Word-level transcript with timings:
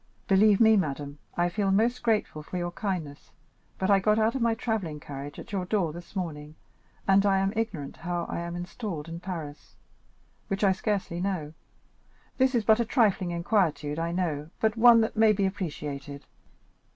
"Believe 0.27 0.59
me, 0.59 0.77
madame, 0.77 1.19
I 1.37 1.47
feel 1.49 1.69
most 1.69 2.01
grateful 2.01 2.41
for 2.41 2.57
your 2.57 2.71
kindness, 2.71 3.29
but 3.77 3.91
I 3.91 3.99
got 3.99 4.17
out 4.17 4.33
of 4.33 4.41
my 4.41 4.55
travelling 4.55 4.99
carriage 4.99 5.37
at 5.37 5.51
your 5.51 5.63
door 5.65 5.93
this 5.93 6.15
morning, 6.15 6.55
and 7.07 7.23
I 7.23 7.37
am 7.37 7.53
ignorant 7.55 7.97
how 7.97 8.23
I 8.27 8.39
am 8.39 8.55
installed 8.55 9.07
in 9.07 9.19
Paris, 9.19 9.75
which 10.47 10.63
I 10.63 10.71
scarcely 10.71 11.21
know; 11.21 11.53
this 12.39 12.55
is 12.55 12.63
but 12.65 12.79
a 12.79 12.83
trifling 12.85 13.29
inquietude, 13.29 13.99
I 13.99 14.11
know, 14.11 14.49
but 14.59 14.75
one 14.75 15.01
that 15.01 15.15
may 15.15 15.33
be 15.33 15.45
appreciated." 15.45 16.25